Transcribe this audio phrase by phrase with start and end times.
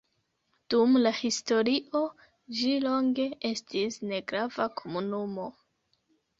[0.73, 2.01] Dum la historio
[2.61, 5.51] ĝi longe estis negrava komunumo.